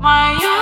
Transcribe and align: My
My 0.00 0.57